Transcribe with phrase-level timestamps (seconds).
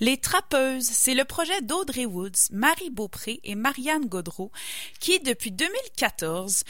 [0.00, 4.50] Les Trappeuses, c'est le projet d'Audrey Woods, Marie Beaupré et Marianne Gaudreau
[4.98, 6.64] qui, depuis 2014,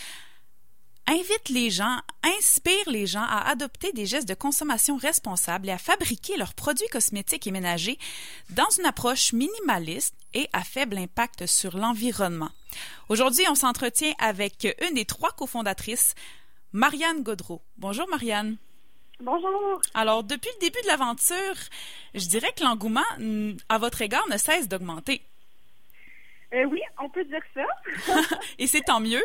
[1.07, 5.79] invite les gens, inspire les gens à adopter des gestes de consommation responsables et à
[5.79, 8.01] fabriquer leurs produits cosmétiques et ménagers
[8.51, 12.51] dans une approche minimaliste et à faible impact sur l'environnement.
[13.09, 16.17] Aujourd'hui, on s'entretient avec une des trois cofondatrices,
[16.73, 17.63] Marianne Gaudreau.
[17.77, 18.57] Bonjour Marianne.
[19.21, 19.81] Bonjour.
[19.93, 21.55] Alors, depuis le début de l'aventure,
[22.15, 25.21] je dirais que l'engouement mm, à votre égard ne cesse d'augmenter.
[26.55, 28.17] Euh, oui, on peut dire ça.
[28.59, 29.23] Et c'est tant mieux.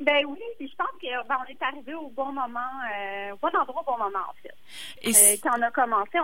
[0.00, 2.60] Ben oui, puis je pense qu'on ben, est arrivé au bon moment,
[2.92, 4.54] euh, au bon endroit au bon moment, en fait.
[5.06, 6.18] Euh, quand on a commencé,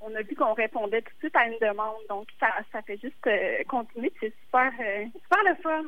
[0.00, 1.96] on, a vu qu'on répondait tout de suite à une demande.
[2.08, 4.12] Donc, ça, ça fait juste euh, continuer.
[4.20, 5.82] C'est super, super le fun.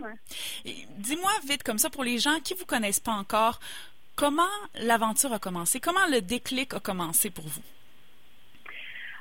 [0.65, 3.61] Dis-moi vite, comme ça, pour les gens qui vous connaissent pas encore,
[4.19, 4.43] Comment
[4.75, 5.79] l'aventure a commencé?
[5.79, 7.63] Comment le déclic a commencé pour vous?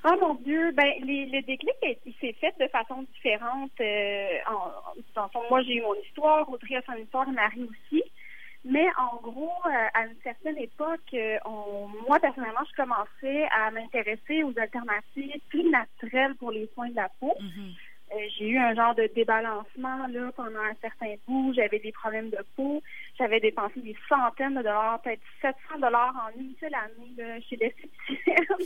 [0.04, 3.70] Oh mon Dieu, ben le déclic il s'est fait de façon différente.
[3.80, 8.04] Euh, en, moi j'ai eu mon histoire, Audrey a son histoire, Marie aussi.
[8.66, 11.38] Mais en gros, euh, à une certaine époque, euh,
[12.08, 17.10] moi personnellement, je commençais à m'intéresser aux alternatives plus naturelles pour les soins de la
[17.20, 17.36] peau.
[17.40, 17.70] Euh,
[18.38, 21.54] j'ai eu un genre de débalancement là pendant un certain bout.
[21.54, 22.82] J'avais des problèmes de peau.
[23.18, 27.58] J'avais dépensé des centaines de dollars, peut-être 700 dollars en une seule année là, chez
[27.58, 28.46] l'esthéticienne.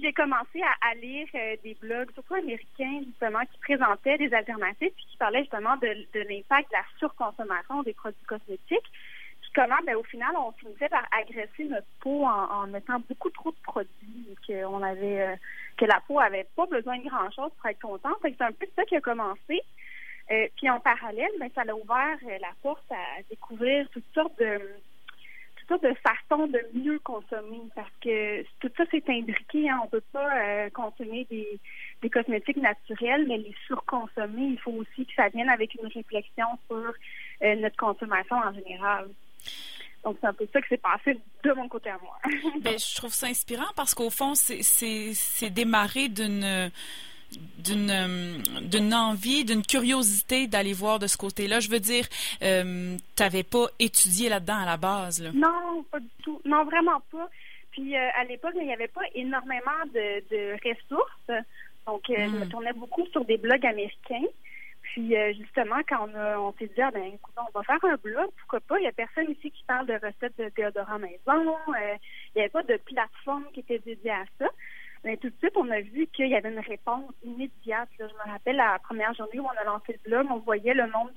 [0.00, 5.06] j'ai commencé à, lire euh, des blogs, surtout américains, justement, qui présentaient des alternatives puis
[5.10, 8.90] qui parlaient justement de l'impact de la surconsommation des produits cosmétiques
[9.54, 13.56] comment, ben, au final, on finissait par agresser notre peau en, mettant beaucoup trop de
[13.62, 15.36] produits, qu'on avait, euh,
[15.76, 18.16] que la peau avait pas besoin de grand chose pour être contente.
[18.22, 19.60] C'est un peu ça qui a commencé.
[20.30, 24.38] Euh, puis en parallèle, ben, ça a ouvert euh, la porte à découvrir toutes sortes
[24.38, 24.60] de
[25.56, 29.70] toutes sortes de façons de mieux consommer parce que tout ça c'est imbriqué.
[29.70, 29.80] Hein.
[29.84, 31.60] On peut pas consommer des,
[32.02, 34.42] des cosmétiques naturels, mais les surconsommer.
[34.42, 36.92] Il faut aussi que ça vienne avec une réflexion sur
[37.42, 39.08] notre consommation en général.
[40.04, 42.18] Donc, c'est un peu ça qui s'est passé de mon côté à moi.
[42.60, 46.70] ben, je trouve ça inspirant parce qu'au fond, c'est démarré d'une
[47.58, 51.60] d'une d'une envie, d'une curiosité d'aller voir de ce côté-là.
[51.60, 52.06] Je veux dire,
[52.42, 55.22] euh, tu n'avais pas étudié là-dedans à la base.
[55.22, 55.30] Là.
[55.32, 56.40] Non, pas du tout.
[56.44, 57.28] Non, vraiment pas.
[57.70, 61.44] Puis euh, à l'époque, il n'y avait pas énormément de, de ressources.
[61.86, 62.48] Donc, euh, je me hmm.
[62.48, 64.26] tournais beaucoup sur des blogs américains.
[64.92, 68.28] Puis euh, justement, quand on, s'est dit, ah, ben, écoute, on va faire un blog,
[68.40, 68.78] pourquoi pas?
[68.78, 71.56] Il n'y a personne ici qui parle de recettes de déodorant maison.
[71.68, 71.96] Euh,
[72.34, 74.50] il n'y avait pas de plateforme qui était dédiée à ça.
[75.02, 77.88] Mais tout de suite, on a vu qu'il y avait une réponse immédiate.
[77.98, 80.86] Je me rappelle la première journée où on a lancé le blog, on voyait le
[80.88, 81.12] nombre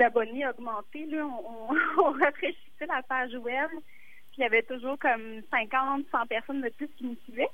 [0.00, 1.06] d'abonnés augmenter.
[1.06, 1.26] Là.
[1.26, 3.70] On, on, rafraîchissait la page web.
[3.70, 7.48] Puis il y avait toujours comme 50, 100 personnes de plus qui nous suivaient.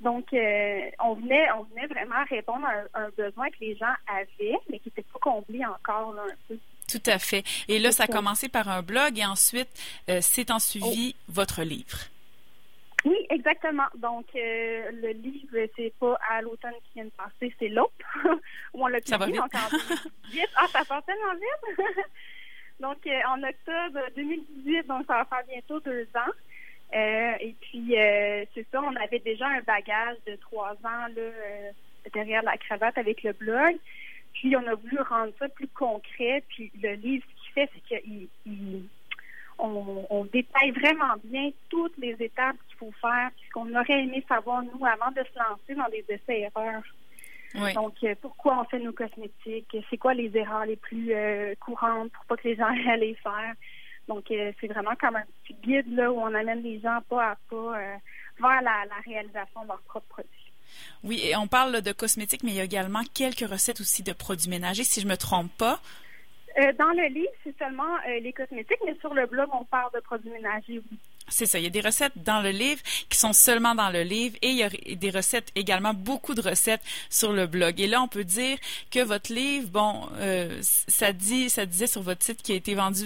[0.00, 4.56] Donc, euh, on venait, on venait vraiment répondre à un, besoin que les gens avaient,
[4.70, 6.56] mais qui n'était pas comblé encore un peu.
[6.88, 7.44] Tout à fait.
[7.68, 9.68] Et là, ça a commencé par un blog et ensuite,
[10.08, 11.32] euh, c'est en suivi oh.
[11.32, 11.98] votre livre.
[13.04, 13.86] Oui, exactement.
[13.96, 17.92] Donc, euh, le livre, c'est pas à l'automne qui vient de passer, c'est l'autre,
[18.74, 19.10] où on l'a publié.
[19.10, 20.48] Ça va vite.
[20.56, 21.86] Ah, ça passe tellement vite!
[22.80, 26.32] donc, en octobre 2018, donc ça va faire bientôt deux ans.
[26.94, 31.18] Euh, et puis, euh, c'est ça, on avait déjà un bagage de trois ans là,
[31.18, 31.70] euh,
[32.14, 33.76] derrière la cravate avec le blog.
[34.32, 36.42] Puis, on a voulu rendre ça plus concret.
[36.48, 38.28] Puis, le livre, ce qu'il fait, c'est qu'il
[39.58, 44.24] on, détaille vraiment bien toutes les étapes qu'il faut faire, puis ce qu'on aurait aimé
[44.28, 46.82] savoir, nous, avant de se lancer dans des essais-erreurs.
[47.54, 47.72] Oui.
[47.74, 49.76] Donc, pourquoi on fait nos cosmétiques?
[49.90, 51.12] C'est quoi les erreurs les plus
[51.60, 53.54] courantes pour pas que les gens aient les faire?
[54.08, 57.32] Donc, euh, c'est vraiment comme un petit guide là, où on amène les gens pas
[57.32, 57.96] à pas euh,
[58.40, 60.52] vers la, réalisation de leurs propres produits.
[61.04, 64.12] Oui, et on parle de cosmétiques, mais il y a également quelques recettes aussi de
[64.12, 65.80] produits ménagers, si je ne me trompe pas.
[66.58, 70.00] Euh, dans le livre, c'est seulement les cosmétiques, mais sur le blog, on parle de
[70.00, 70.98] produits ménagers, oui.
[71.30, 71.58] C'est ça.
[71.58, 72.80] Il y a des recettes dans le livre
[73.10, 76.40] qui sont seulement dans le livre et il y a des recettes également, beaucoup de
[76.40, 76.80] recettes
[77.10, 77.78] sur le blog.
[77.78, 78.56] Et là, on peut dire
[78.90, 80.08] que votre livre, bon,
[80.62, 83.04] ça dit, ça disait sur votre site qui a été vendu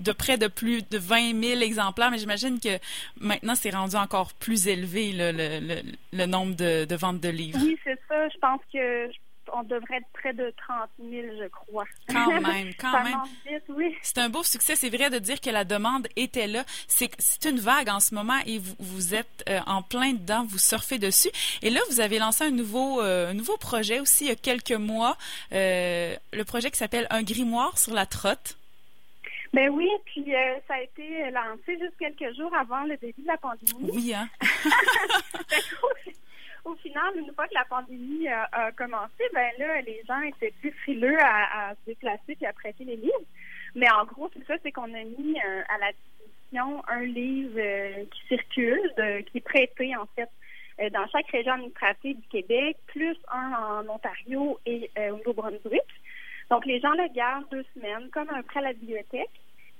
[0.00, 2.78] de près de plus de 20 000 exemplaires, mais j'imagine que
[3.20, 5.82] maintenant, c'est rendu encore plus élevé le,
[6.12, 7.58] le, nombre de, ventes de livres.
[7.62, 8.28] Oui, c'est ça.
[8.28, 9.10] Je pense que
[9.52, 11.84] on devrait être près de 30 000, je crois.
[12.08, 13.18] Quand même, quand même.
[13.68, 13.94] Oui.
[14.02, 14.76] C'est un beau succès.
[14.76, 16.64] C'est vrai de dire que la demande était là.
[16.86, 20.58] C'est une vague en ce moment et vous, vous êtes euh, en plein dedans, vous
[20.58, 21.30] surfez dessus.
[21.62, 24.72] Et là, vous avez lancé un nouveau, euh, nouveau projet aussi il y a quelques
[24.72, 25.16] mois,
[25.52, 28.56] euh, le projet qui s'appelle Un grimoire sur la trotte.
[29.52, 33.26] Ben oui, puis euh, ça a été lancé juste quelques jours avant le début de
[33.26, 33.90] la pandémie.
[33.92, 34.28] Oui, hein?
[36.64, 40.70] au final, une fois que la pandémie a, commencé, ben là, les gens étaient plus
[40.82, 43.26] frileux à, se déplacer et à prêter les livres.
[43.74, 47.60] Mais en gros, c'est ça, c'est qu'on a mis à la disposition un livre
[48.04, 48.92] qui circule,
[49.26, 50.30] qui est prêté en fait
[50.92, 55.82] dans chaque région administrative du Québec, plus un en Ontario et au Nouveau-Brunswick.
[56.50, 59.30] Donc, les gens le gardent deux semaines, comme un prêt à la bibliothèque.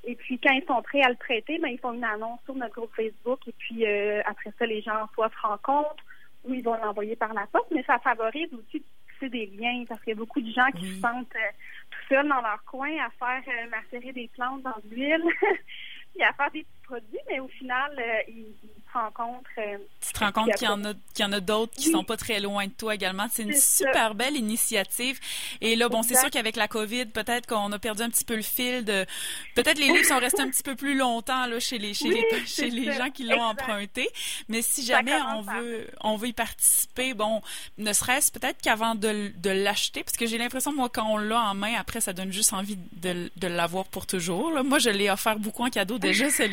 [0.05, 2.55] Et puis, quand ils sont prêts à le prêter, ben, ils font une annonce sur
[2.55, 3.41] notre groupe Facebook.
[3.47, 6.05] Et puis, euh, après ça, les gens soit se rencontrent
[6.45, 7.71] ou ils vont l'envoyer par la poste.
[7.71, 8.83] Mais ça favorise aussi
[9.29, 11.51] des liens parce qu'il y a beaucoup de gens qui se sentent euh,
[11.91, 15.25] tout seuls dans leur coin à faire euh, macérer des plantes dans l'huile
[16.17, 16.80] et à faire des petits
[17.29, 17.93] Mais au final,
[18.29, 18.55] ils
[18.93, 19.51] rencontres.
[19.59, 21.91] Euh, tu te rends compte qu'il y en a, qu'il y en a d'autres qui
[21.91, 23.27] sont pas très loin de toi également.
[23.31, 25.19] C'est une super belle initiative.
[25.61, 28.37] Et là, bon, c'est sûr qu'avec la COVID, peut-être qu'on a perdu un petit peu
[28.37, 29.07] le fil de,
[29.55, 32.47] peut-être les livres sont restés un petit peu plus longtemps là chez les chez les
[32.47, 34.09] chez les gens qui l'ont emprunté.
[34.49, 37.43] Mais si jamais on veut on veut y participer, bon,
[37.79, 41.41] ne serait-ce peut-être qu'avant de, de l'acheter, parce que j'ai l'impression moi quand on l'a
[41.41, 44.51] en main, après ça donne juste envie de, de l'avoir pour toujours.
[44.53, 44.63] Là.
[44.63, 46.43] Moi, je l'ai offert beaucoup en cadeau déjà ce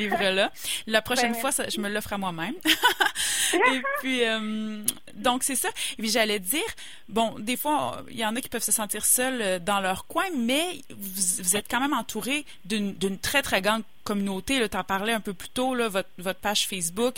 [0.88, 2.54] La prochaine ben, fois, ça, je me l'offre à moi même
[3.54, 4.84] et puis, euh,
[5.16, 5.70] donc c'est ça.
[5.98, 6.64] Et puis j'allais dire,
[7.10, 10.06] bon, des fois, il y en a qui peuvent se sentir seuls euh, dans leur
[10.08, 14.68] coin, mais vous, êtes quand même entouré d'une très, très grande communauté.
[14.70, 17.16] Tu en parlais un peu plus tôt, là, votre, votre page Facebook.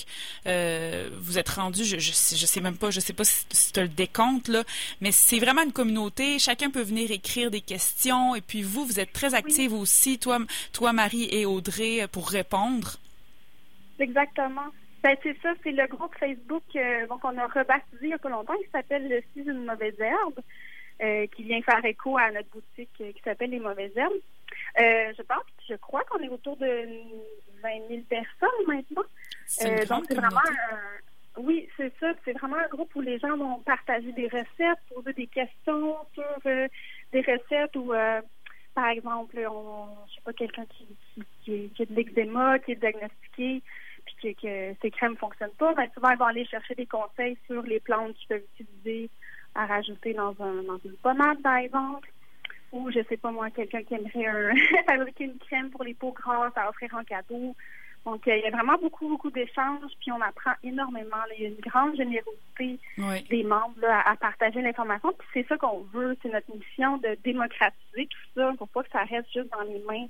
[0.47, 3.83] Euh, vous êtes rendu, je, je, sais même pas, je sais pas si, tu as
[3.83, 4.63] le décompte, là,
[5.01, 6.39] mais c'est vraiment une communauté.
[6.39, 8.35] Chacun peut venir écrire des questions.
[8.35, 10.39] Et puis vous, vous êtes très active aussi, toi,
[10.73, 12.97] toi, Marie et Audrey, pour répondre.
[13.99, 14.69] Exactement.
[15.03, 18.29] Ben, c'est ça, c'est le groupe Facebook euh, qu'on a rebaptisé il y a pas
[18.29, 20.39] longtemps, qui s'appelle Le Si une mauvaise herbe,
[21.01, 24.19] euh, qui vient faire écho à notre boutique euh, qui s'appelle Les Mauvaises Herbes.
[24.77, 26.87] Je pense, je crois qu'on est autour de
[27.61, 29.03] 20 000 personnes maintenant.
[29.87, 32.13] donc, c'est vraiment un, oui, c'est ça.
[32.25, 36.41] C'est vraiment un groupe où les gens vont partager des recettes, poser des questions sur
[36.43, 37.93] des recettes ou,
[38.75, 40.87] par exemple, on, je sais pas, quelqu'un qui,
[41.43, 43.61] qui, qui, a de l'eczéma, qui est diagnostiqué,
[44.05, 47.37] puis que, ces crèmes ne fonctionnent pas, ben souvent, ils vont aller chercher des conseils
[47.45, 49.09] sur les plantes qu'ils peuvent utiliser
[49.55, 52.09] à rajouter dans, un, dans une pommade, par exemple.
[52.71, 54.53] Ou, je sais pas moi, quelqu'un qui aimerait
[54.87, 57.55] fabriquer une crème pour les peaux grasses à offrir en cadeau.
[58.05, 61.17] Donc, il y a vraiment beaucoup, beaucoup d'échanges, puis on apprend énormément.
[61.35, 62.79] Il y a une grande générosité
[63.29, 65.13] des membres à, partager l'information.
[65.17, 68.91] Puis c'est ça qu'on veut, c'est notre mission de démocratiser tout ça pour pas que
[68.91, 70.07] ça reste juste dans les mains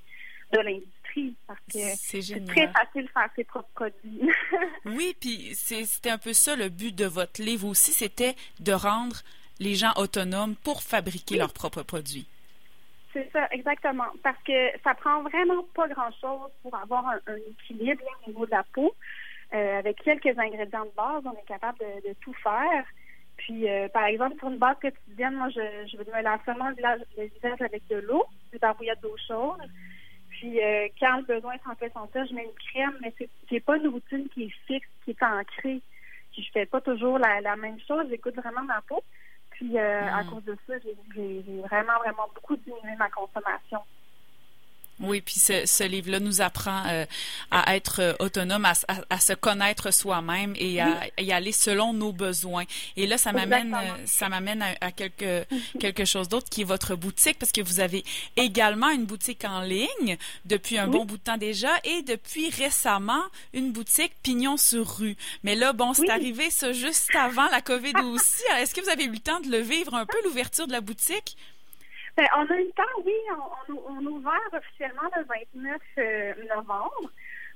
[0.53, 4.29] de l'industrie parce que c'est très facile de faire ses propres produits.
[4.85, 9.17] oui, puis c'était un peu ça le but de votre livre aussi, c'était de rendre
[9.59, 12.27] les gens autonomes pour fabriquer leurs propres produits.
[13.13, 14.05] C'est ça, exactement.
[14.23, 18.63] Parce que ça prend vraiment pas grand-chose pour avoir un, équilibre au niveau de la
[18.73, 18.93] peau.
[19.53, 22.85] Euh, avec quelques ingrédients de base, on est capable de, tout faire.
[23.37, 27.23] Puis, euh, par exemple, sur une base quotidienne, moi, je, je me lave seulement le
[27.23, 29.61] visage avec de l'eau, des barbouillettes d'eau chaude.
[30.39, 33.13] Puis euh, quand le besoin s'en fait sentir, je mets une crème, mais
[33.49, 35.81] c'est pas une routine qui est fixe, qui est ancrée.
[36.31, 38.05] Puis je fais pas toujours la, même chose.
[38.09, 39.03] J'écoute vraiment ma peau.
[39.59, 40.27] Puis euh, à mm.
[40.29, 43.79] cause de ça, j'ai vraiment, vraiment beaucoup diminué ma consommation.
[45.01, 47.05] Oui, puis ce, ce livre-là nous apprend euh,
[47.51, 48.73] à être euh, autonome, à,
[49.09, 52.65] à, se connaître soi-même et à, y aller selon nos besoins.
[52.97, 55.45] Et là, ça m'amène, euh, ça m'amène à, quelque
[55.79, 58.03] quelque chose d'autre qui est votre boutique, parce que vous avez
[58.35, 63.23] également une boutique en ligne depuis un bon bout de temps déjà, et depuis récemment
[63.53, 65.15] une boutique pignon sur rue.
[65.43, 68.43] Mais là, bon, c'est arrivé ça juste avant la COVID aussi.
[68.57, 70.81] Est-ce que vous avez eu le temps de le vivre un peu l'ouverture de la
[70.81, 71.37] boutique?
[72.17, 73.13] Ben, on a eu le temps, oui.
[73.69, 77.11] On, on, a ouvert officiellement le 29 euh, novembre.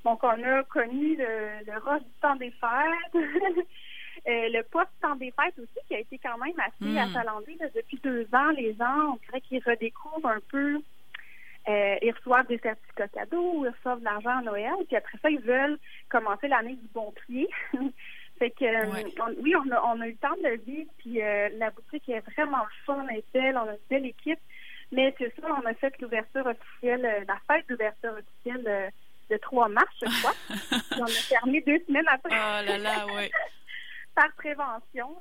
[0.06, 3.16] Donc, on a connu le, le rush du temps des fêtes.
[4.28, 6.98] euh, le post-temps des fêtes aussi, qui a été quand même assez mm.
[6.98, 7.58] achalandé.
[7.76, 10.82] depuis deux ans, les gens, on dirait qu'ils redécouvrent un peu.
[11.68, 15.30] Euh, ils reçoivent des certificats cadeaux, ils reçoivent de l'argent à Noël, puis après ça,
[15.30, 15.80] ils veulent
[16.10, 17.48] commencer l'année du bon pied.
[18.44, 21.22] fait que, euh, oui, on a, on a eu le temps de le vivre, puis
[21.22, 24.40] euh, la boutique est vraiment fun, elle est belle, on a une belle équipe.
[24.92, 28.90] Mais c'est ça, on a fait l'ouverture officielle, euh, la fête d'ouverture officielle euh,
[29.30, 30.34] de 3 mars, je crois.
[31.00, 32.36] on a fermé deux semaines après.
[32.36, 33.30] Oh là là, oui.
[34.16, 35.16] Par prévention,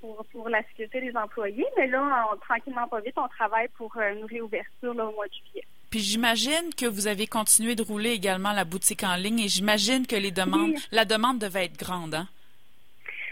[0.00, 1.66] pour, pour la sécurité des employés.
[1.78, 5.64] Mais là, tranquillement, pas vite, on travaille pour une réouverture là, au mois de juillet.
[5.92, 10.06] Puis j'imagine que vous avez continué de rouler également la boutique en ligne et j'imagine
[10.06, 12.28] que les demandes, la demande devait être grande, hein?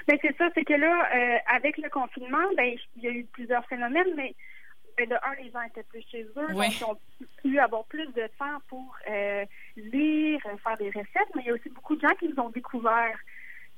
[0.07, 1.09] Ben c'est ça, c'est que là,
[1.55, 4.35] avec le confinement, ben il y a eu plusieurs phénomènes, mais
[4.99, 6.99] ben, de un, les gens étaient plus chez eux, donc ils ont
[7.43, 9.45] pu avoir plus de temps pour euh,
[9.77, 12.51] lire, faire des recettes, mais il y a aussi beaucoup de gens qui nous ont
[12.51, 13.17] découvert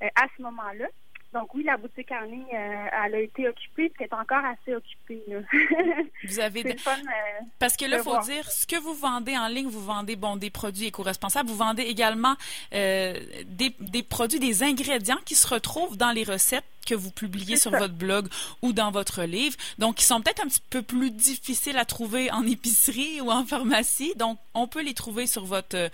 [0.02, 0.86] euh, à ce moment-là.
[1.32, 4.44] Donc oui, la boutique en ligne, euh, elle a été occupée, puis elle est encore
[4.44, 5.22] assez occupée.
[5.28, 5.38] Là.
[6.28, 6.92] vous avez fun.
[6.92, 9.68] euh, Parce que là, il de faut voir dire, ce que vous vendez en ligne,
[9.68, 12.34] vous vendez bon des produits éco-responsables, vous vendez également
[12.74, 13.14] euh,
[13.46, 17.70] des, des produits, des ingrédients qui se retrouvent dans les recettes que vous publiez sur
[17.70, 17.78] ça.
[17.78, 18.28] votre blog
[18.62, 19.56] ou dans votre livre.
[19.78, 23.44] Donc, qui sont peut-être un petit peu plus difficiles à trouver en épicerie ou en
[23.46, 24.12] pharmacie.
[24.16, 25.88] Donc, on peut les trouver sur votre, euh,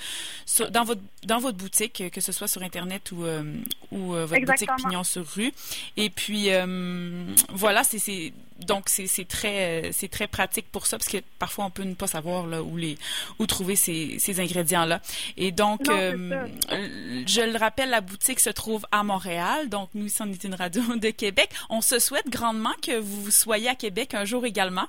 [0.46, 3.42] sur- dans votre, dans votre boutique, que ce soit sur Internet ou, euh,
[3.92, 4.74] ou euh, votre Exactement.
[4.74, 5.52] boutique Pignon sur rue.
[5.96, 11.08] Et puis, euh, voilà, c'est, donc c'est, très, euh, c'est très pratique pour ça parce
[11.08, 12.96] que parfois on peut ne pas savoir là où les,
[13.38, 15.00] où trouver ces, ces ingrédients-là.
[15.36, 16.46] Et donc, Non, euh,
[17.26, 19.68] je le rappelle, la boutique se trouve à Montréal.
[19.68, 21.50] Donc, nous ici, on est une radio de Québec.
[21.70, 24.86] On se souhaite grandement que vous soyez à Québec un jour également.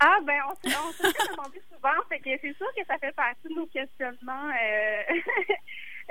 [0.00, 0.98] Ah, ben, on se on se
[1.74, 1.90] souvent.
[2.08, 5.02] Fait que c'est sûr que ça fait partie de nos questionnements euh,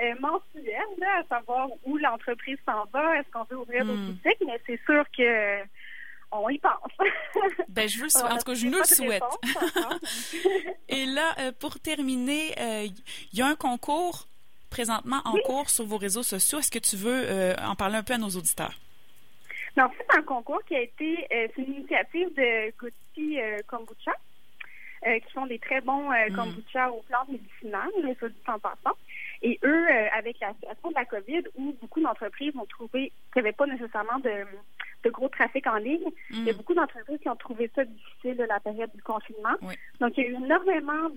[0.00, 3.18] euh, mensuels, là, à savoir où l'entreprise s'en va.
[3.18, 4.06] Est-ce qu'on veut ouvrir nos Hmm.
[4.12, 4.42] boutiques?
[4.46, 5.62] Mais c'est sûr que
[6.32, 6.72] on y pense.
[7.68, 9.22] Ben, je veux En tout cas, je nous le souhaite.
[9.22, 9.38] réponse
[9.76, 9.98] encore.
[10.88, 12.86] Et là, euh, pour terminer, euh,
[13.32, 14.26] il y a un concours
[14.70, 15.42] présentement en Oui.
[15.44, 16.58] cours sur vos réseaux sociaux.
[16.58, 18.74] Est-ce que tu veux euh, en parler un peu à nos auditeurs?
[19.76, 24.12] Donc, c'est un concours qui a été, euh, c'est une initiative de Gucci euh, Kombucha,
[25.06, 26.36] euh, qui font des très bons euh, Mm.
[26.36, 28.96] kombucha aux plantes médicinales, mais ça dit en passant.
[29.40, 33.42] Et eux, euh, avec la situation de la COVID, où beaucoup d'entreprises ont trouvé qu'il
[33.42, 34.44] n'y avait pas nécessairement de,
[35.04, 36.56] de gros trafic en ligne, il y a Mm.
[36.56, 39.54] beaucoup d'entreprises qui ont trouvé ça difficile, la période du confinement.
[39.62, 39.74] Oui.
[40.00, 41.08] Donc, il y a eu énormément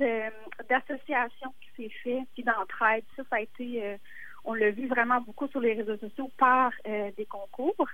[0.69, 3.03] d'associations qui s'est fait, puis d'entraide.
[3.15, 3.97] Ça, ça a été, euh,
[4.43, 7.87] on l'a vu vraiment beaucoup sur les réseaux sociaux par euh, des concours.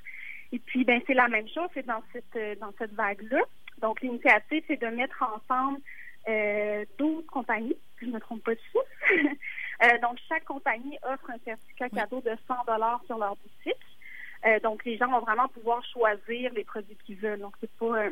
[0.51, 3.39] Et puis, ben, c'est la même chose, c'est dans cette euh, dans cette vague-là.
[3.79, 5.79] Donc, l'initiative, c'est de mettre ensemble
[6.27, 8.85] euh, 12 compagnies, si je ne me trompe pas de chiffre.
[9.83, 11.97] Euh, donc, chaque compagnie offre un certificat Oui.
[11.97, 13.81] cadeau de 100 dollars sur leur boutique.
[14.45, 17.39] Euh, donc, les gens vont vraiment pouvoir choisir les produits qu'ils veulent.
[17.39, 18.09] Donc, c'est pas, euh,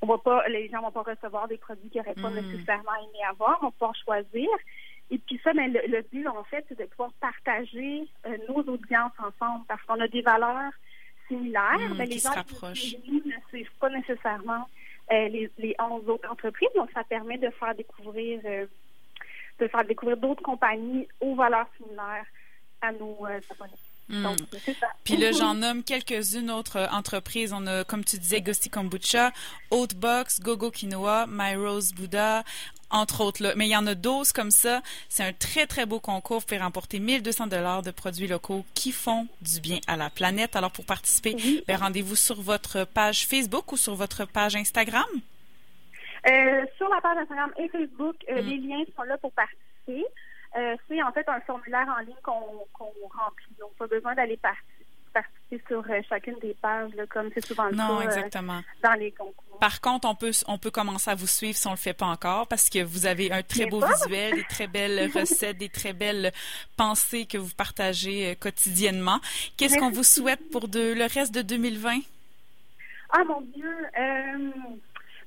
[0.00, 2.46] on va pas, les gens vont pas recevoir des produits qu'ils n'auraient pas Mm.
[2.46, 3.58] nécessairement aimé avoir.
[3.60, 4.48] Ils vont pouvoir choisir.
[5.10, 8.60] Et puis ça, ben, le, le but, en fait, c'est de pouvoir partager euh, nos
[8.72, 10.72] audiences ensemble parce qu'on a des valeurs
[11.28, 11.78] similaires.
[11.90, 12.42] Mm, mais qui les gens
[12.74, 14.66] qui nous ne suivent pas nécessairement
[15.10, 16.68] les, les 11 autres entreprises.
[16.76, 22.24] Donc, ça permet de faire découvrir de faire découvrir d'autres compagnies aux valeurs similaires
[22.80, 23.72] à nos abonnés.
[24.10, 24.22] Mm.
[24.22, 24.88] Donc, c'est ça.
[25.04, 27.52] Puis là, j'en nomme quelques-unes autres euh, entreprises.
[27.52, 29.32] On a, comme tu disais, Gusti Kombucha,
[29.70, 32.42] Oatbox, Gogo Quinoa, My Rose Buddha,
[32.90, 33.42] entre autres.
[33.42, 33.52] Là.
[33.56, 34.82] Mais il y en a 12 comme ça.
[35.08, 36.40] C'est un très, très beau concours.
[36.40, 40.56] Vous pouvez remporter 1200 dollars de produits locaux qui font du bien à la planète.
[40.56, 41.62] Alors, pour participer, Oui.
[41.68, 45.06] ben, rendez-vous sur votre page Facebook ou sur votre page Instagram.
[46.28, 48.46] Euh, sur la page Instagram et Facebook, euh, Mm.
[48.46, 50.04] les liens sont là pour participer.
[50.56, 53.54] Euh, c'est en fait un formulaire en ligne qu'on qu'on remplit.
[53.58, 54.54] Donc, pas besoin d'aller par-
[55.12, 58.92] participer sur euh, chacune des pages, là, comme c'est souvent le Non, cas euh, dans
[58.94, 59.58] les concours.
[59.60, 62.06] Par contre, on peut, on peut commencer à vous suivre si on le fait pas
[62.06, 63.92] encore parce que vous avez un très beau pas.
[63.92, 66.32] visuel, des très belles recettes, des très belles
[66.76, 69.20] pensées que vous partagez quotidiennement.
[69.56, 71.98] Qu'est-ce qu'on vous souhaite pour de, le reste de 2020?
[73.12, 73.76] Ah mon Dieu!
[73.98, 74.50] Euh,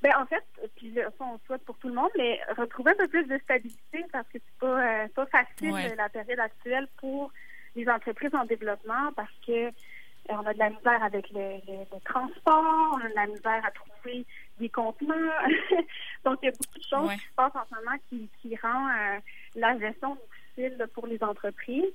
[0.03, 0.43] ben en fait,
[0.75, 3.37] puis là, ça on souhaite pour tout le monde, mais retrouver un peu plus de
[3.39, 5.95] stabilité parce que c'est pas, euh, pas facile Ouais.
[5.95, 7.31] la période actuelle pour
[7.75, 9.71] les entreprises en développement parce que euh,
[10.29, 13.65] on a de la misère avec le, le- le transport, on a de la misère
[13.65, 14.25] à trouver
[14.59, 15.15] des contenants.
[16.25, 17.15] Donc il y a beaucoup de choses Ouais.
[17.17, 19.19] qui se passent en ce moment qui, qui rend euh,
[19.55, 20.17] la gestion
[20.55, 21.91] difficile pour les entreprises.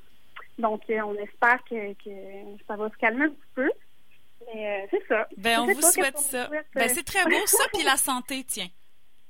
[0.58, 3.70] Donc euh, on espère que, que ça va se calmer un petit peu.
[4.54, 5.28] Mais euh, c'est ça.
[5.36, 6.46] Ben, on vous souhaite ça.
[6.46, 8.68] souhaite, Ben, euh, c'est très beau ça, puis la santé, tiens,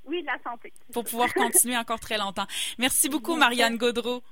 [0.05, 0.73] Oui, la santé.
[0.93, 2.47] pour pouvoir continuer encore très longtemps.
[2.79, 3.77] Merci beaucoup, Marianne.
[3.77, 4.23] Gaudreau.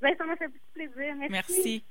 [0.00, 1.14] Ben, ça m'a fait beaucoup plaisir.
[1.16, 1.30] Merci.
[1.30, 1.82] Merci.